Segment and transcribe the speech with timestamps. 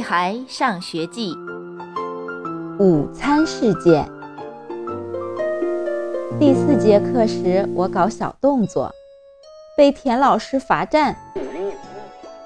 [0.00, 1.34] 屁孩上学记》
[2.82, 4.10] 午餐事件。
[6.38, 8.90] 第四节课时，我搞小动作，
[9.76, 11.14] 被田老师罚站。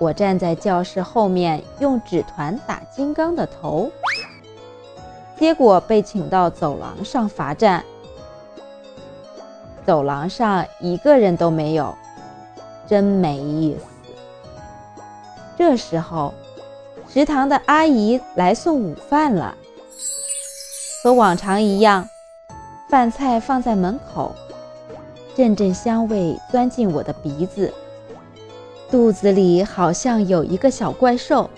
[0.00, 3.88] 我站在教室后面，用纸团打金刚的头，
[5.38, 7.84] 结果被请到走廊上罚站。
[9.86, 11.96] 走廊上一个人都没有，
[12.84, 13.84] 真没意思。
[15.56, 16.34] 这时候，
[17.14, 19.54] 食堂的阿姨来送午饭了。
[21.00, 22.08] 和往常一样，
[22.88, 24.34] 饭菜放在门口，
[25.36, 27.72] 阵阵香味钻进我的鼻子，
[28.90, 31.48] 肚子里好像有一个小怪兽，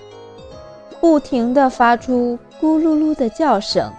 [1.01, 3.91] 不停地发出咕噜噜的叫声。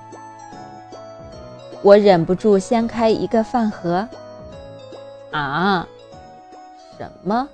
[1.82, 4.08] 我忍不住掀开一个饭盒，
[5.32, 5.88] 啊，
[7.00, 7.50] 什么？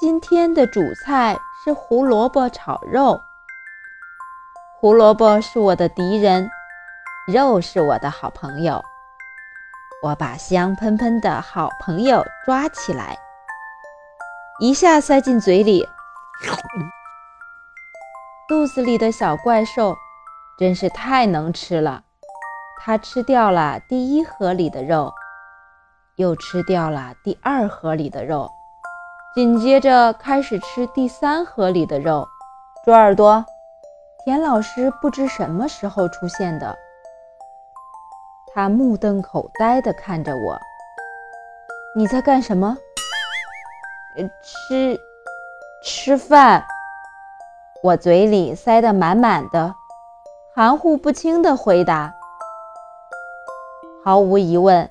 [0.00, 3.20] 今天的主菜是胡萝卜炒肉。
[4.78, 6.48] 胡萝卜是我的敌人，
[7.26, 8.80] 肉是我的好朋友。
[10.00, 13.18] 我把香喷喷的好朋友抓起来，
[14.60, 15.84] 一下塞进嘴里。
[18.46, 19.96] 肚子里的小怪兽
[20.56, 22.04] 真是太能吃了，
[22.80, 25.12] 它吃掉了第一盒里的肉，
[26.14, 28.48] 又吃掉了第二盒里的肉。
[29.36, 32.26] 紧接着开始吃第三盒里的肉，
[32.86, 33.44] 猪耳朵，
[34.24, 36.74] 田老师不知什么时候出现的，
[38.54, 40.58] 他目瞪口呆地看着我。
[41.94, 42.78] 你在干什么？
[44.42, 44.98] 吃，
[45.84, 46.64] 吃饭。
[47.82, 49.74] 我嘴里塞得满满的，
[50.54, 52.14] 含糊不清地回答。
[54.02, 54.88] 毫无疑问，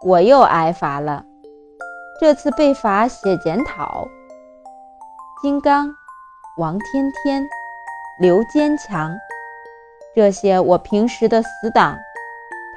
[0.00, 1.22] 我又挨罚了。
[2.18, 4.08] 这次被罚写检讨。
[5.42, 5.94] 金刚、
[6.56, 7.46] 王天天、
[8.18, 9.14] 刘坚强，
[10.14, 11.98] 这些我平时的死党，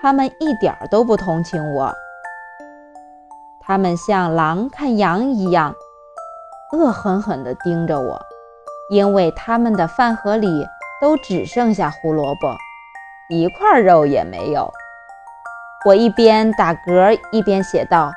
[0.02, 1.94] 他们一点儿都不同情我。
[3.62, 5.74] 他们像狼看羊一样，
[6.74, 8.22] 恶狠狠地盯着我，
[8.92, 10.68] 因为他们的饭盒里
[11.00, 12.54] 都只剩下胡萝卜，
[13.30, 14.70] 一块肉也没有。
[15.86, 18.12] 我一边打嗝一边写道。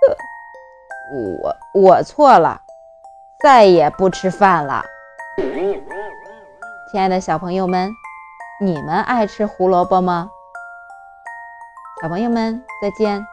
[1.12, 2.60] 我我错了，
[3.42, 4.84] 再也不吃饭了。
[6.90, 7.90] 亲爱的小朋友们，
[8.60, 10.30] 你们爱吃胡萝卜吗？
[12.02, 13.24] 小朋友们，再见。